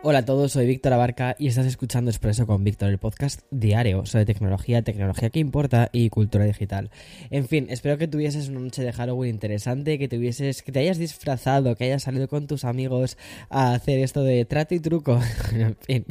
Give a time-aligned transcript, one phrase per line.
[0.00, 4.06] Hola a todos, soy Víctor Abarca y estás escuchando Expreso con Víctor, el podcast diario
[4.06, 6.92] sobre tecnología, tecnología que importa y cultura digital.
[7.30, 10.98] En fin, espero que tuvieses una noche de Halloween interesante, que tuvieses, que te hayas
[10.98, 13.18] disfrazado, que hayas salido con tus amigos
[13.50, 15.20] a hacer esto de trato y truco.
[15.52, 16.06] en fin,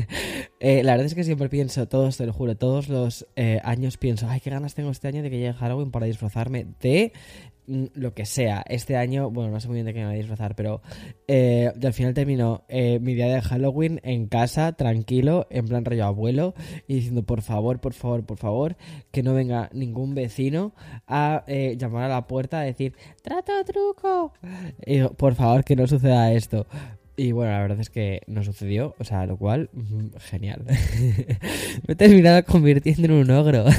[0.59, 3.97] eh, la verdad es que siempre pienso, todos te lo juro, todos los eh, años
[3.97, 7.13] pienso, ay, qué ganas tengo este año de que llegue Halloween para disfrazarme de
[7.67, 8.63] Mm, lo que sea.
[8.69, 10.81] Este año, bueno, no sé muy bien de qué me voy a disfrazar, pero
[11.27, 16.05] eh, al final terminó eh, mi día de Halloween en casa, tranquilo, en plan rollo
[16.05, 16.53] abuelo,
[16.87, 18.77] y diciendo, por favor, por favor, por favor,
[19.11, 20.73] que no venga ningún vecino
[21.07, 21.43] a
[21.77, 24.31] llamar a la puerta a decir, trato truco.
[25.17, 26.67] Por favor, que no suceda esto.
[27.19, 30.63] Y bueno, la verdad es que no sucedió, o sea, lo cual, mm, genial.
[31.87, 33.65] me he terminado convirtiendo en un ogro.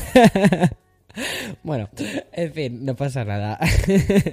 [1.62, 1.88] Bueno,
[2.32, 3.58] en fin, no pasa nada.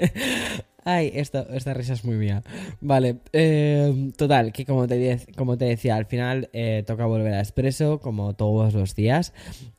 [0.84, 2.44] Ay, esto, esta risa es muy mía.
[2.80, 7.40] Vale, eh, total, que como te, como te decía, al final eh, toca volver a
[7.40, 9.34] Expreso, como todos los días.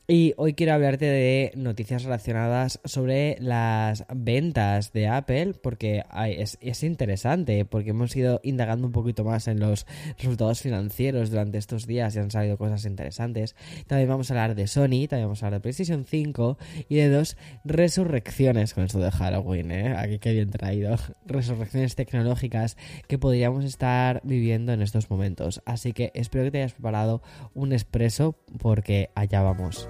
[0.09, 7.65] Y hoy quiero hablarte de noticias relacionadas sobre las ventas de Apple, porque es, interesante,
[7.65, 9.85] porque hemos ido indagando un poquito más en los
[10.17, 13.57] resultados financieros durante estos días y han salido cosas interesantes.
[13.87, 17.09] También vamos a hablar de Sony, también vamos a hablar de PlayStation 5 y de
[17.09, 19.93] dos resurrecciones con esto de Halloween, ¿eh?
[19.97, 20.95] Aquí qué bien traído.
[21.25, 22.77] Resurrecciones tecnológicas
[23.09, 25.61] que podríamos estar viviendo en estos momentos.
[25.65, 27.21] Así que espero que te hayas preparado
[27.53, 29.89] un expreso porque allá vamos.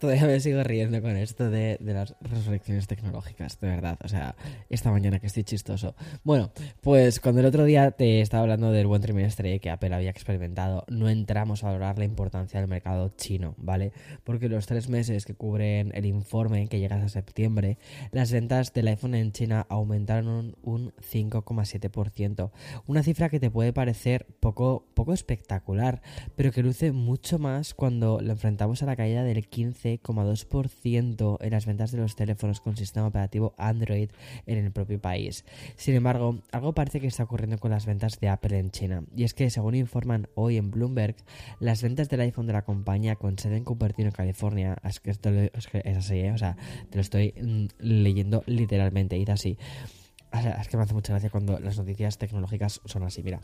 [0.00, 3.98] Todavía me sigo riendo con esto de, las resurrecciones tecnológicas, de verdad.
[4.02, 4.34] O sea,
[4.70, 5.94] esta mañana que estoy chistoso.
[6.24, 10.08] Bueno, pues cuando el otro día te estaba hablando del buen trimestre que Apple había
[10.08, 13.92] experimentado, no entramos a valorar la importancia del mercado chino, ¿vale?
[14.24, 17.76] Porque los tres meses que cubren el informe que llega a septiembre,
[18.10, 22.50] las ventas del iPhone en China aumentaron un 5,7%.
[22.86, 26.00] Una cifra que te puede parecer poco, poco espectacular,
[26.36, 31.50] pero que luce mucho más cuando lo enfrentamos a la caída del 15 2% en
[31.50, 34.10] las ventas de los teléfonos con sistema operativo Android
[34.46, 35.44] en el propio país.
[35.76, 39.24] Sin embargo, algo parece que está ocurriendo con las ventas de Apple en China, y
[39.24, 41.16] es que según informan hoy en Bloomberg,
[41.58, 45.30] las ventas del iPhone de la compañía con sede en Cupertino, California, es que esto
[45.30, 46.32] es, así, ¿eh?
[46.32, 46.56] o sea,
[46.90, 49.56] te lo estoy mm, leyendo literalmente, y así.
[50.32, 53.40] es que me hace mucha gracia cuando las noticias tecnológicas son así, mira.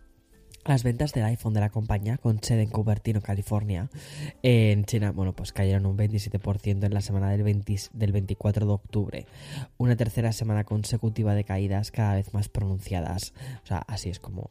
[0.67, 3.89] Las ventas del iPhone de la compañía con sede en Cupertino, California,
[4.43, 7.45] en China, bueno, pues cayeron un 27% en la semana del,
[7.93, 9.27] del 24 de octubre.
[9.79, 13.33] Una tercera semana consecutiva de caídas cada vez más pronunciadas.
[13.63, 14.51] O sea, así es como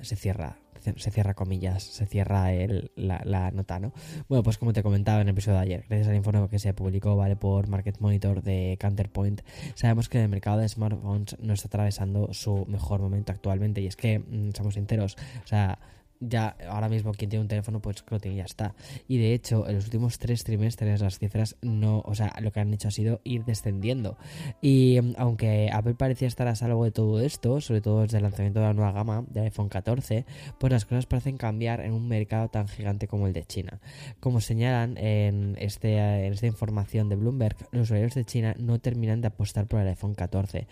[0.00, 0.56] se cierra
[0.96, 3.92] se cierra comillas, se cierra el, la, nota, ¿no?
[4.28, 6.72] Bueno, pues como te comentaba en el episodio de ayer, gracias al informe que se
[6.72, 7.36] publicó, ¿vale?
[7.36, 9.42] Por Market Monitor de Counterpoint,
[9.74, 13.80] sabemos que el mercado de smartphones no está atravesando su mejor momento actualmente.
[13.80, 15.78] Y es que, mm, somos sinceros, o sea,
[16.20, 18.74] ya ahora mismo quien tiene un teléfono pues lo tiene y ya está.
[19.06, 22.60] Y de hecho, en los últimos tres trimestres las cifras no, o sea, lo que
[22.60, 24.16] han hecho ha sido ir descendiendo.
[24.60, 28.24] Y mm, aunque Apple parecía estar a salvo de todo esto, sobre todo desde el
[28.24, 30.24] lanzamiento de la nueva gama del iPhone 14,
[30.58, 33.80] pues las cosas parecen cambiar en un mercado tan gigante como el de China.
[34.20, 39.20] Como señalan en, este, en esta información de Bloomberg, los usuarios de China no terminan
[39.20, 40.66] de apostar por el iPhone 14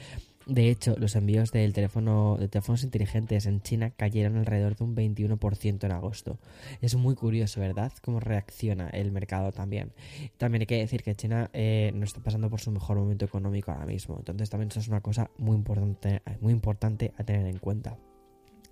[0.47, 5.85] de hecho, los envíos teléfono, de teléfonos inteligentes en China cayeron alrededor de un 21%
[5.85, 6.39] en agosto.
[6.81, 7.93] Es muy curioso, ¿verdad?
[8.01, 9.93] Cómo reacciona el mercado también.
[10.39, 13.73] También hay que decir que China eh, no está pasando por su mejor momento económico
[13.73, 14.17] ahora mismo.
[14.19, 17.97] Entonces también eso es una cosa muy importante, muy importante a tener en cuenta.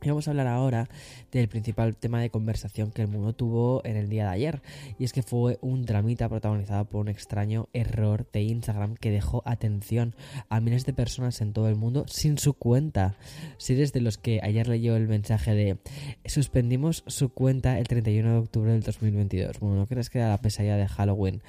[0.04, 0.90] Y vamos a hablar ahora
[1.32, 4.62] del principal tema de conversación que el mundo tuvo en el día de ayer.
[4.98, 9.42] Y es que fue un dramita protagonizado por un extraño error de Instagram que dejó
[9.46, 10.14] atención
[10.50, 13.16] a miles de personas en todo el mundo sin su cuenta.
[13.56, 15.78] Si eres de los que ayer leyó el mensaje de
[16.26, 19.58] suspendimos su cuenta el 31 de octubre del 2022.
[19.58, 21.42] Bueno, no crees que era la pesadilla de Halloween.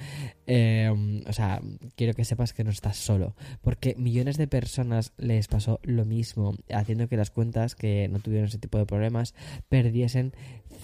[0.46, 1.60] Eh, o sea,
[1.94, 3.34] quiero que sepas que no estás solo.
[3.60, 8.45] Porque millones de personas les pasó lo mismo, haciendo que las cuentas que no tuvieron
[8.46, 9.34] ese tipo de problemas
[9.68, 10.32] perdiesen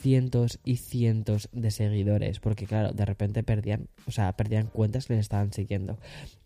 [0.00, 5.14] cientos y cientos de seguidores porque claro de repente perdían o sea perdían cuentas que
[5.14, 5.98] les estaban siguiendo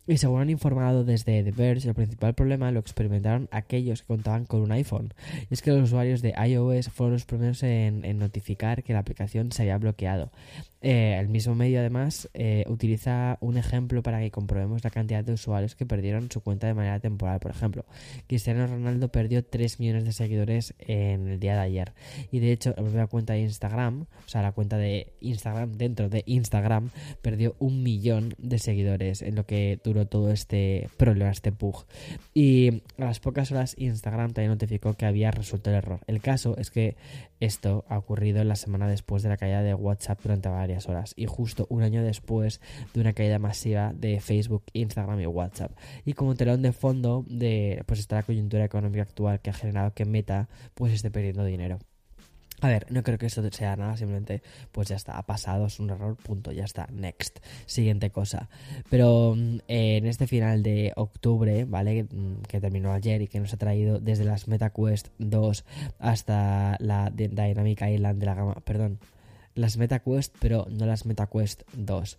[0.07, 4.45] y según han informado desde The Verge, el principal problema lo experimentaron aquellos que contaban
[4.45, 5.13] con un iPhone.
[5.51, 9.51] Y es que los usuarios de iOS fueron los primeros en, notificar que la aplicación
[9.53, 10.31] se había bloqueado.
[10.81, 15.33] Eh, el mismo medio, además, eh, utiliza un ejemplo para que comprobemos la cantidad de
[15.33, 17.41] usuarios que perdieron su cuenta de manera temporal.
[17.41, 17.85] Por ejemplo,
[18.29, 21.93] Cristiano Ronaldo perdió 3 millones de seguidores en el día de ayer.
[22.31, 26.09] Y de hecho, la propia cuenta de Instagram, o sea, la cuenta de Instagram dentro
[26.09, 26.91] de Instagram,
[27.23, 31.87] perdió un millón de seguidores en lo que duró todo este problema, este bug.
[32.35, 36.01] Y a las pocas horas Instagram también notificó que había resuelto el error.
[36.07, 36.97] El caso es que
[37.41, 41.27] esto ha ocurrido la semana después de la caída de WhatsApp durante varias horas y
[41.27, 42.61] justo un año después
[42.93, 45.73] de una caída masiva de Facebook, Instagram y WhatsApp.
[46.05, 50.05] Y como telón de fondo de pues esta coyuntura económica actual que ha generado que
[50.05, 51.79] Meta pues esté perdiendo dinero.
[52.61, 54.43] A ver, no creo que esto sea nada, simplemente
[54.73, 58.49] pues ya está, ha pasado, es un error, punto, ya está, next, siguiente cosa.
[58.89, 62.05] Pero mm, en este final de octubre, ¿vale?
[62.05, 65.65] Mm, que terminó ayer y que nos ha traído desde las MetaQuest 2
[65.99, 68.99] hasta la Dynamic Island de la gama, perdón,
[69.57, 72.19] las MetaQuest, pero no las MetaQuest 2.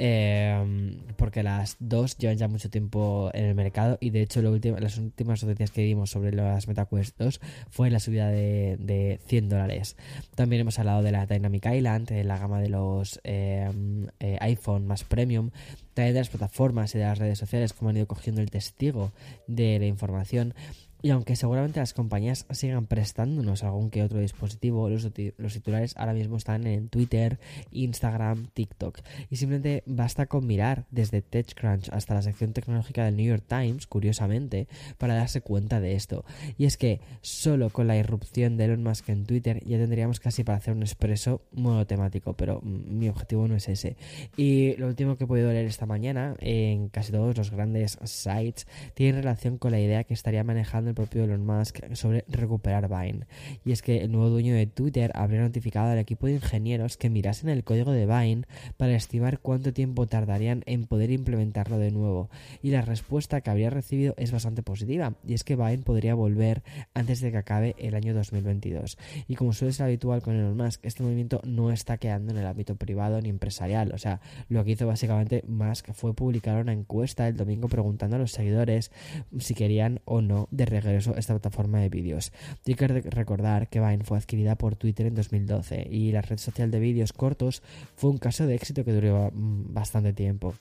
[0.00, 4.98] Em, porque las dos llevan ya mucho tiempo en el mercado y de hecho las
[4.98, 7.40] últimas noticias que dimos sobre las MetaQuest 2
[7.70, 9.96] fue la subida de, 100 dólares.
[10.34, 14.86] También hemos hablado de la Dynamic Island, de la gama de los em, eh, iPhone
[14.86, 15.50] más premium,
[15.94, 19.12] también de las plataformas y de las redes sociales como han ido cogiendo el testigo
[19.46, 20.54] de la información.
[21.00, 25.12] Y aunque seguramente las compañías sigan prestándonos algún que otro dispositivo, los,
[25.52, 27.38] titulares ahora mismo están en Twitter,
[27.70, 28.98] Instagram, TikTok.
[29.30, 33.86] Y simplemente basta con mirar desde TechCrunch hasta la sección tecnológica del New York Times,
[33.86, 34.66] curiosamente,
[34.98, 36.24] para darse cuenta de esto.
[36.56, 40.42] Y es que solo con la irrupción de Elon Musk en Twitter ya tendríamos casi
[40.42, 43.96] para hacer un expreso monotemático, pero mi objetivo no es ese.
[44.36, 48.66] Y lo último que he podido leer esta mañana en casi todos los grandes sites
[48.94, 53.26] tiene relación con la idea que estaría manejando el propio Elon Musk sobre recuperar Vine.
[53.64, 57.10] Y es que el nuevo dueño de Twitter habría notificado al equipo de ingenieros que
[57.10, 58.46] mirasen el código de Vine
[58.76, 62.30] para estimar cuánto tiempo tardarían en poder implementarlo de nuevo.
[62.62, 66.62] Y la respuesta que habría recibido es bastante positiva, y es que Vine podría volver
[66.94, 68.98] antes de que acabe el año 2022.
[69.26, 72.46] Y como suele ser habitual con Elon Musk, este movimiento no está quedando en el
[72.46, 73.92] ámbito privado ni empresarial.
[73.92, 78.18] O sea, lo que hizo básicamente Musk fue publicar una encuesta el domingo preguntando a
[78.18, 78.90] los seguidores
[79.38, 82.32] si querían o no de regreso esta plataforma de vídeos.
[82.66, 86.70] Hay que recordar que Vine fue adquirida por Twitter en 2012 y la red social
[86.70, 87.62] de vídeos cortos
[87.96, 90.54] fue un caso de éxito que duró mm, bastante tiempo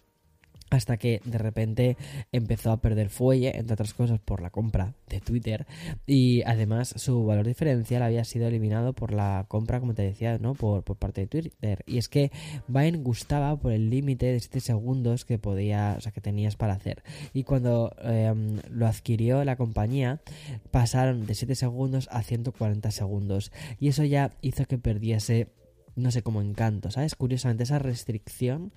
[0.70, 1.98] hasta que de repente
[2.32, 5.66] empezó a perder fuelle, entre otras cosas por la compra de Twitter
[6.06, 10.56] y además su valor diferencial había sido eliminado por la compra, como te decía, ¿no?
[10.56, 11.84] por, parte de Twitter.
[11.86, 12.32] Y es que
[12.68, 16.74] Vine gustaba por el límite de 7 segundos que podía, o sea, que tenías para
[16.74, 17.04] hacer.
[17.34, 20.22] Y cuando em, lo adquirió la compañía,
[20.72, 23.52] pasaron de 7 segundos a 140 segundos.
[23.80, 25.50] Y eso ya hizo que perdiese
[25.96, 27.16] no sé, como encanto, ¿sabes?
[27.16, 28.72] Curiosamente, esa restricción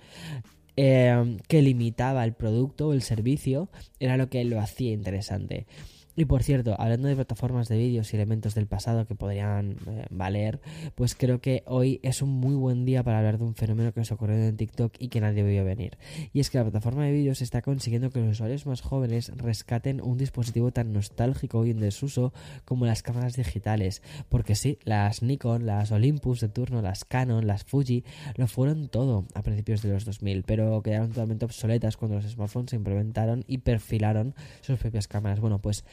[0.77, 3.69] Em, que limitaba el producto o el servicio
[3.99, 5.67] era lo que lo hacía interesante.
[6.17, 10.07] Y por cierto, hablando de plataformas de vídeos y elementos del pasado que podrían eh,
[10.11, 10.61] valer,
[10.95, 14.01] pues creo que hoy es un muy buen día para hablar de un fenómeno que
[14.01, 15.99] nos ocurrió en TikTok y que nadie vio venir.
[16.33, 20.01] Y es que la plataforma de vídeos está consiguiendo que los usuarios más jóvenes rescaten
[20.03, 22.33] un dispositivo tan nostálgico y en desuso
[22.65, 24.03] como las cámaras digitales.
[24.29, 28.05] Porque sí, las Nikon, las Olympus de turno, las Canon, las Fuji,
[28.37, 32.71] lo fueron todo a principios de los 2000, pero quedaron totalmente obsoletas cuando los smartphones
[32.71, 35.41] se implementaron y perfilaron sus propias cámaras.
[35.41, 35.85] Bueno, pues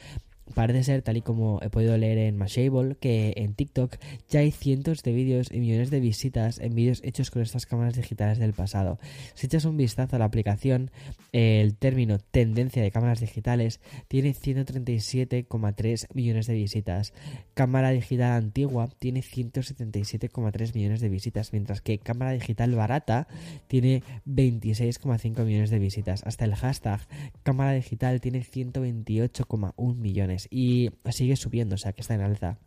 [0.54, 3.96] Parece ser, tal y como he podido leer en Mashable, que en TikTok
[4.28, 7.94] ya hay cientos de vídeos y millones de visitas en vídeos hechos con estas cámaras
[7.94, 8.98] digitales del pasado.
[9.34, 10.90] Si echas un vistazo a la aplicación,
[11.32, 17.12] el término tendencia de cámaras digitales tiene 137,3 millones de visitas.
[17.54, 23.28] Cámara digital antigua tiene 177,3 millones de visitas, mientras que cámara digital barata
[23.66, 26.22] tiene 26,5 millones de visitas.
[26.24, 27.00] Hasta el hashtag
[27.42, 32.58] cámara digital tiene 128,1 millones y sigue subiendo, o sea que está en alza.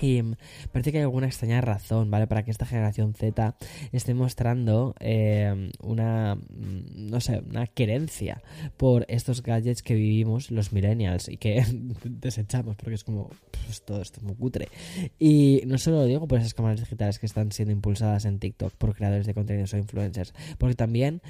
[0.00, 0.22] Y
[0.72, 2.26] parece que hay alguna extraña razón, ¿vale?
[2.26, 3.56] Para que esta generación Z
[3.92, 6.38] esté mostrando eh, una,
[6.94, 8.42] no sé, una querencia
[8.76, 11.64] por estos gadgets que vivimos los millennials y que
[12.04, 13.30] desechamos porque es como,
[13.66, 14.68] pues todo esto es muy cutre.
[15.18, 18.72] Y no solo lo digo por esas cámaras digitales que están siendo impulsadas en TikTok
[18.74, 21.20] por creadores de contenidos o influencers, porque también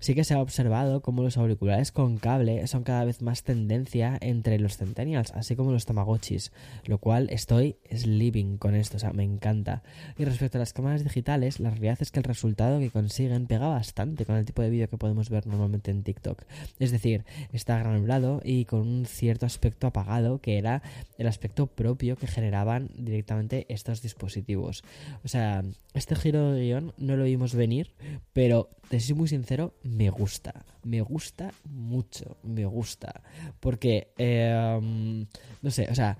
[0.00, 4.18] sí que se ha observado como los auriculares con cable son cada vez más tendencia
[4.20, 6.52] entre los centennials, así como los tamagotchis,
[6.86, 9.82] lo cual estoy living con esto, o sea, me encanta.
[10.18, 13.68] Y respecto a las cámaras digitales, la realidad es que el resultado que consiguen pega
[13.68, 16.42] bastante con el tipo de vídeo que podemos ver normalmente en TikTok.
[16.78, 20.82] Es decir, está granulado y con un cierto aspecto apagado que era
[21.18, 24.82] el aspecto propio que generaban directamente estos dispositivos.
[25.24, 25.62] O sea,
[25.94, 27.92] este giro de guion no lo vimos venir,
[28.32, 30.64] pero te soy muy sincero, me gusta.
[30.84, 33.20] Me gusta mucho, me gusta.
[33.60, 35.26] Porque, em,
[35.62, 36.16] no sé, o sea,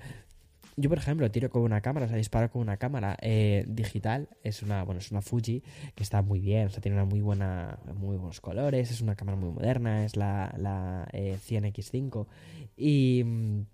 [0.76, 4.28] yo, por ejemplo, tiro con una cámara, o sea, disparo con una cámara eh, digital.
[4.42, 5.62] Es una, bueno, es una Fuji
[5.94, 9.14] que está muy bien, o sea, tiene una muy buena, muy buenos colores, es una
[9.14, 13.66] cámara muy moderna, es la, la 100X5 eh, y mm,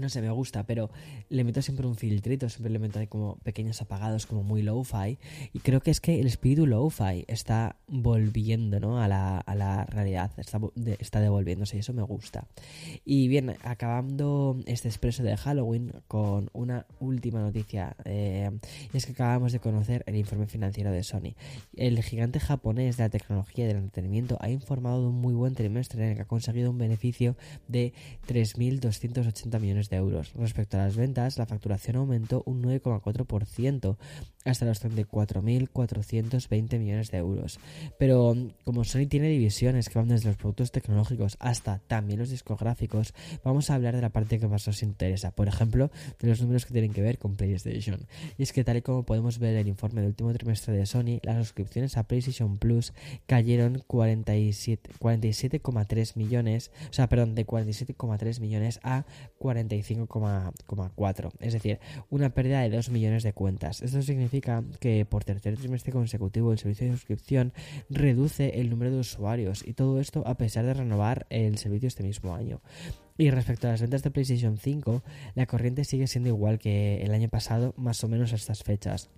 [0.00, 0.90] no sé, me gusta, pero
[1.28, 5.18] le meto siempre un filtrito, siempre le meto ahí como pequeños apagados, como muy low-fi.
[5.52, 9.00] Y creo que es que el espíritu low-fi está volviendo, ¿no?
[9.00, 10.60] A la, a la realidad, está,
[10.98, 12.46] está devolviéndose y eso me gusta.
[13.04, 17.96] Y bien, acabando este expreso de Halloween con una última noticia.
[18.04, 18.50] Eh,
[18.92, 21.34] es que acabamos de conocer el informe financiero de Sony.
[21.76, 25.54] El gigante japonés de la tecnología y del entretenimiento ha informado de un muy buen
[25.54, 27.36] trimestre en el que ha conseguido un beneficio
[27.68, 27.92] de
[28.28, 30.32] 3.280 millones de euros.
[30.34, 33.96] Respecto a las ventas, la facturación aumentó un 9,4%
[34.44, 37.58] hasta los 34.420 millones de euros.
[37.98, 43.14] Pero como Sony tiene divisiones que van desde los productos tecnológicos hasta también los discográficos,
[43.42, 45.30] vamos a hablar de la parte que más nos interesa.
[45.30, 48.06] Por ejemplo, de los números que tienen que ver con PlayStation.
[48.38, 50.86] Y es que tal y como podemos ver en el informe del último trimestre de
[50.86, 52.92] Sony, las suscripciones a PlayStation Plus
[53.26, 55.60] cayeron 47,3 47,
[56.16, 59.04] millones, o sea, perdón, de 47,3 millones a
[59.38, 61.32] 40 45,4.
[61.40, 63.82] Es decir, una pérdida de 2 millones de cuentas.
[63.82, 67.52] Esto significa que por tercer trimestre consecutivo el servicio de suscripción
[67.90, 72.02] reduce el número de usuarios y todo esto a pesar de renovar el servicio este
[72.02, 72.60] mismo año.
[73.16, 75.02] Y respecto a las ventas de PlayStation 5,
[75.34, 79.08] la corriente sigue siendo igual que el año pasado, más o menos a estas fechas.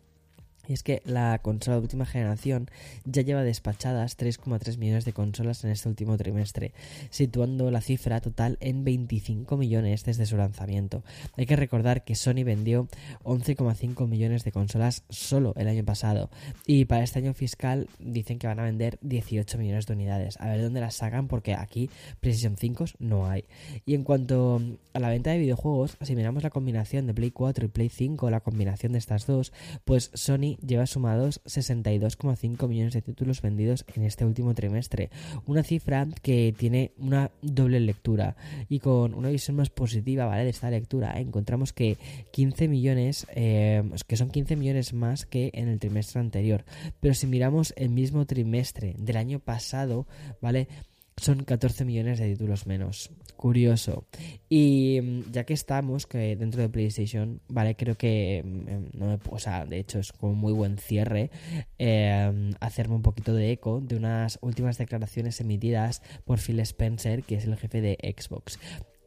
[0.68, 2.68] Y es que la consola de última generación
[3.04, 6.72] ya lleva despachadas 3,3 millones de consolas en este último trimestre,
[7.10, 11.02] situando la cifra total en 25 millones desde su lanzamiento.
[11.36, 12.88] Hay que recordar que Sony vendió
[13.24, 16.30] 11,5 millones de consolas solo el año pasado
[16.66, 20.40] y para este año fiscal dicen que van a vender 18 millones de unidades.
[20.40, 23.44] A ver dónde las sacan porque aquí PlayStation 5 no hay.
[23.84, 24.60] Y en cuanto
[24.92, 28.30] a la venta de videojuegos, si miramos la combinación de Play 4 y Play 5,
[28.30, 29.52] la combinación de estas dos,
[29.84, 35.10] pues Sony lleva sumados 62,5 millones de títulos vendidos en este último trimestre,
[35.46, 38.36] una cifra que tiene una doble lectura
[38.68, 40.44] y con una visión más positiva ¿vale?
[40.44, 41.96] de esta lectura encontramos que
[42.32, 46.64] 15 millones, eh, que son 15 millones más que en el trimestre anterior,
[47.00, 50.06] pero si miramos el mismo trimestre del año pasado,
[50.40, 50.68] ¿vale?
[51.16, 53.10] Son 14 millones de títulos menos.
[53.36, 54.06] Curioso.
[54.48, 59.18] Y mm, ya que estamos que dentro de PlayStation, vale, creo que, mm, no me,
[59.30, 61.30] o sea, de hecho es como muy buen cierre
[61.78, 67.36] em, hacerme un poquito de eco de unas últimas declaraciones emitidas por Phil Spencer, que
[67.36, 68.58] es el jefe de Xbox.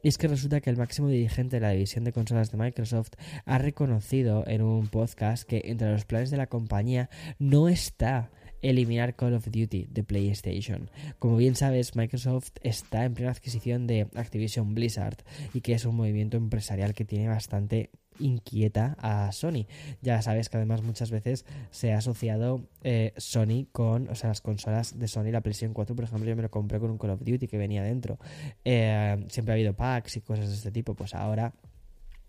[0.02, 3.10] Y es que resulta que el máximo dirigente de la división de consolas de Microsoft
[3.44, 8.30] ha reconocido en un podcast que entre los planes de la compañía no está
[8.62, 10.90] eliminar Call of Duty de PlayStation.
[11.18, 15.18] Como bien sabes, Microsoft está en plena adquisición de Activision Blizzard
[15.54, 19.66] y que es un movimiento empresarial que tiene bastante inquieta a Sony.
[20.02, 24.40] Ya sabes que además muchas veces se ha asociado eh, Sony con, o sea, las
[24.40, 27.10] consolas de Sony, la PlayStation 4, por ejemplo, yo me lo compré con un Call
[27.10, 28.18] of Duty que venía dentro.
[28.64, 31.52] Eh, siempre ha habido packs y cosas de este tipo, pues ahora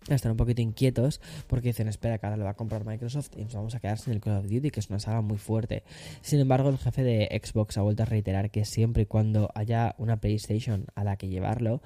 [0.09, 3.43] están un poquito inquietos porque dicen, espera, que ahora lo va a comprar Microsoft y
[3.43, 5.83] nos vamos a quedar sin el Call of Duty, que es una saga muy fuerte.
[6.21, 9.95] Sin embargo, el jefe de Xbox ha vuelto a reiterar que siempre y cuando haya
[9.97, 11.81] una PlayStation a la que llevarlo,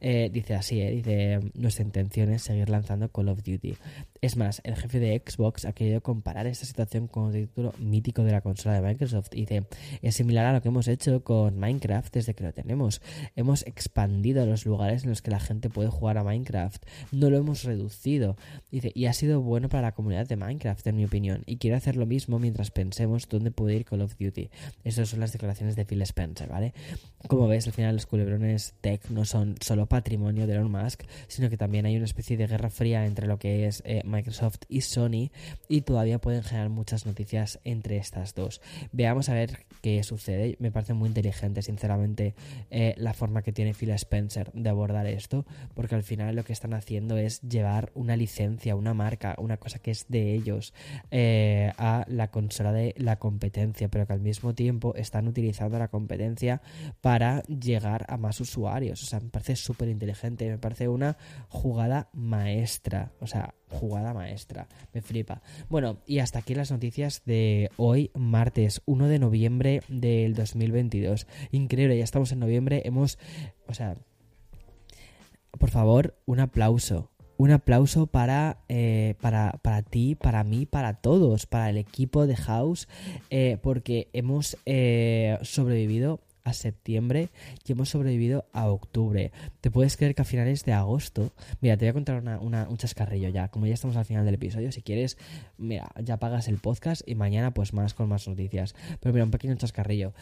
[0.00, 3.76] eh, dice así, eh, dice, nuestra intención es seguir lanzando Call of Duty.
[4.22, 8.22] Es más, el jefe de Xbox ha querido comparar esta situación con el título mítico
[8.22, 9.30] de la consola de Microsoft.
[9.32, 9.64] Y dice,
[10.02, 13.00] es similar a lo que hemos hecho con Minecraft desde que lo tenemos.
[13.34, 16.84] Hemos expandido los lugares en los que la gente puede jugar a Minecraft.
[17.12, 18.36] No lo hemos reducido.
[18.70, 21.42] Dice, y ha sido bueno para la comunidad de Minecraft, en mi opinión.
[21.46, 24.50] Y quiero hacer lo mismo mientras pensemos dónde puede ir Call of Duty.
[24.84, 26.74] Esas son las declaraciones de Phil Spencer, ¿vale?
[27.26, 31.48] Como ves, al final los culebrones tech no son solo patrimonio de Elon Musk, sino
[31.48, 33.82] que también hay una especie de guerra fría entre lo que es...
[33.86, 35.30] Eh, Microsoft y Sony
[35.68, 38.60] y todavía pueden generar muchas noticias entre estas dos.
[38.92, 40.56] Veamos a ver qué sucede.
[40.58, 42.34] Me parece muy inteligente, sinceramente,
[42.70, 46.52] eh, la forma que tiene Phil Spencer de abordar esto, porque al final lo que
[46.52, 50.74] están haciendo es llevar una licencia, una marca, una cosa que es de ellos
[51.10, 55.88] eh, a la consola de la competencia, pero que al mismo tiempo están utilizando la
[55.88, 56.60] competencia
[57.00, 59.02] para llegar a más usuarios.
[59.02, 61.16] O sea, me parece súper inteligente, me parece una
[61.48, 63.12] jugada maestra.
[63.20, 64.68] O sea, jugada maestra.
[64.92, 65.42] Me flipa.
[65.68, 71.26] Bueno, y hasta aquí las noticias de hoy, martes 1 de noviembre del 2022.
[71.52, 72.82] Increíble, ya estamos en noviembre.
[72.84, 73.18] Hemos,
[73.66, 73.96] o sea,
[75.58, 77.10] por favor, un aplauso.
[77.36, 82.36] Un aplauso para, eh, para, para, ti, para mí, para todos, para el equipo de
[82.36, 82.86] House,
[83.30, 86.20] eh, porque hemos eh, sobrevivido
[86.52, 87.30] septiembre
[87.66, 89.32] y hemos sobrevivido a octubre.
[89.60, 91.32] ¿Te puedes creer que a finales de agosto...
[91.60, 93.48] Mira, te voy a contar una, un chascarrillo ya.
[93.48, 95.18] Como ya estamos al final del episodio, si quieres,
[95.58, 98.74] mira, ya pagas el podcast y mañana pues más con más noticias.
[99.00, 100.12] Pero mira, un pequeño chascarrillo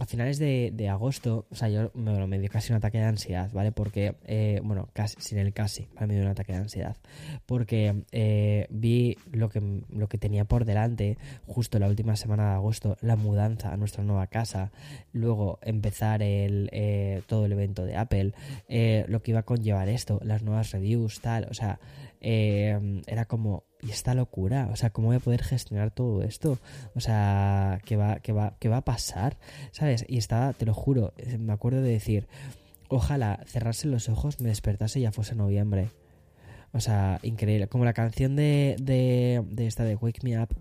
[0.00, 3.70] a finales de, agosto, o sea, yo me dio casi un ataque de ansiedad, ¿vale?
[3.70, 5.88] Porque, eh, bueno, casi, sin el casi.
[6.00, 6.96] Me dio un ataque de ansiedad.
[7.44, 12.54] Porque eh, vi lo que, lo que tenía por delante, justo la última semana de
[12.54, 14.72] agosto, la mudanza a nuestra nueva casa,
[15.12, 18.32] luego empezar el, eh, todo el evento de Apple,
[19.06, 21.78] lo que iba a conllevar esto, las nuevas reviews, tal, o sea,
[22.22, 26.58] era como, y esta locura, o sea, ¿cómo voy a poder gestionar todo esto?
[26.94, 29.38] O sea, ¿qué va, qué va, qué va a pasar?
[29.72, 30.04] ¿Sabes?
[30.08, 32.26] Y estaba, te lo juro, me acuerdo de decir,
[32.88, 35.88] ojalá cerrarse los ojos, me despertase y ya fuese noviembre.
[36.72, 37.66] O sea, increíble.
[37.66, 40.56] Como la canción de, de, de esta de Wake Me Up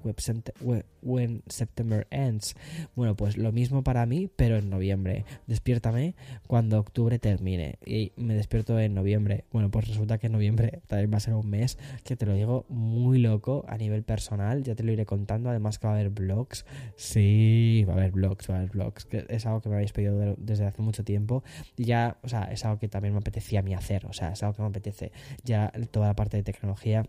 [1.01, 2.55] When September Ends.
[2.95, 5.25] Bueno, pues lo mismo para mí, pero en noviembre.
[5.47, 6.15] Despiértame
[6.47, 7.77] cuando octubre termine.
[7.85, 9.45] Y me despierto en noviembre.
[9.51, 12.33] Bueno, pues resulta que en noviembre también va a ser un mes que te lo
[12.33, 14.63] digo muy loco a nivel personal.
[14.63, 15.49] Ya te lo iré contando.
[15.49, 16.65] Además que va a haber vlogs.
[16.95, 19.05] Sí, va a haber vlogs, va a haber vlogs.
[19.05, 21.43] Que es algo que me habéis pedido desde hace mucho tiempo.
[21.77, 24.07] Y ya, o sea, es algo que también me apetecía a mí hacer.
[24.07, 25.11] O sea, es algo que me apetece.
[25.43, 27.05] Ya toda la parte de tecnología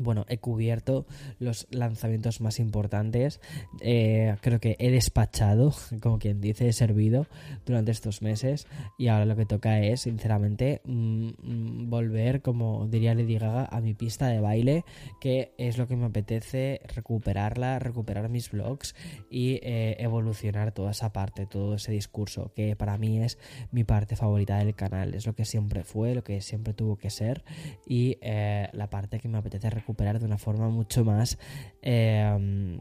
[0.00, 1.06] bueno, he cubierto
[1.38, 3.40] los lanzamientos más importantes.
[3.80, 7.26] Eh, creo que he despachado, como quien dice, he servido
[7.66, 8.66] durante estos meses.
[8.98, 13.80] Y ahora lo que toca es, sinceramente, mm, mm, volver, como diría Lady Gaga, a
[13.80, 14.84] mi pista de baile,
[15.20, 18.94] que es lo que me apetece recuperarla, recuperar mis vlogs
[19.30, 23.38] y eh, evolucionar toda esa parte, todo ese discurso, que para mí es
[23.70, 25.14] mi parte favorita del canal.
[25.14, 27.44] Es lo que siempre fue, lo que siempre tuvo que ser
[27.86, 31.38] y eh, la parte que me apetece recuperar recuperar de una forma mucho más
[31.80, 32.78] eh,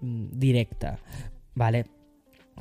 [0.00, 0.98] directa,
[1.54, 1.84] ¿vale?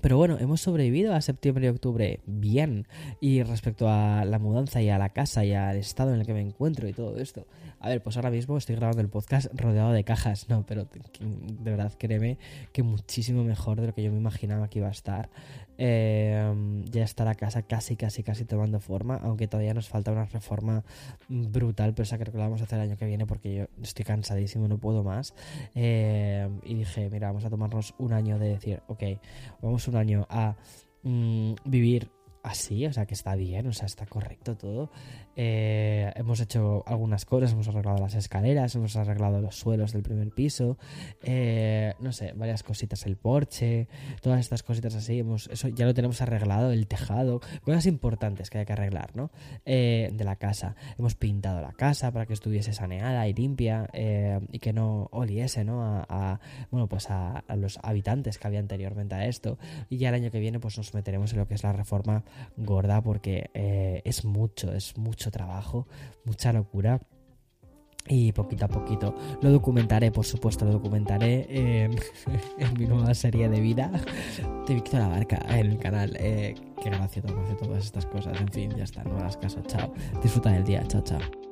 [0.02, 2.86] Pero bueno, hemos sobrevivido a septiembre y octubre bien.
[3.22, 6.34] Y respecto a la mudanza y a la casa y al estado en el que
[6.34, 7.48] me encuentro y todo esto.
[7.80, 10.50] A ver, pues ahora mismo estoy grabando el podcast rodeado de cajas.
[10.50, 12.38] No, pero de verdad créeme
[12.74, 15.30] que muchísimo mejor de lo que yo me imaginaba que iba a estar.
[15.78, 19.18] Eh, ya está la casa casi, casi, casi tomando forma.
[19.24, 20.84] Aunque todavía nos falta una reforma
[21.30, 21.94] brutal.
[21.94, 24.06] Pero esa creo que la vamos a hacer el año que viene porque yo estoy
[24.06, 25.34] cansadísimo, no puedo más.
[25.76, 29.04] Eh, y dije, mira, vamos a tomarnos un año de decir, ok,
[29.62, 30.56] vamos un año a
[31.04, 32.17] mm, vivir
[32.48, 34.90] así, o sea que está bien, o sea, está correcto todo.
[35.36, 40.32] Eh, hemos hecho algunas cosas, hemos arreglado las escaleras, hemos arreglado los suelos del primer
[40.32, 40.78] piso,
[41.22, 43.88] eh, no sé, varias cositas, el porche,
[44.22, 48.60] todas estas cositas así, hemos, eso ya lo tenemos arreglado, el tejado, cosas importantes que
[48.60, 49.30] hay que arreglar, ¿no?
[49.66, 50.76] Eh, de la casa.
[50.98, 53.90] Hemos pintado la casa para que estuviese saneada y limpia
[54.52, 55.84] y que no oliese, ¿no?
[55.84, 56.40] A,
[56.72, 59.58] bueno, pues a, a los habitantes que había anteriormente a esto.
[59.90, 62.24] Y ya el año que viene pues nos meteremos en lo que es la reforma
[62.56, 63.50] gorda porque
[64.04, 65.88] es mucho, es mucho trabajo,
[66.26, 67.00] mucha locura.
[68.10, 72.00] Y poquito a poquito lo documentaré, por supuesto, lo documentaré en,
[72.78, 73.92] mi nueva serie de vida
[74.66, 76.16] de Víctor Abarca en el canal.
[76.20, 78.40] Eh, qué gracioso hace todas estas cosas.
[78.40, 79.62] En fin, ya está, no hagas caso.
[79.68, 79.94] Chao.
[80.22, 80.84] Disfruta del día.
[80.88, 81.47] Chao, chao.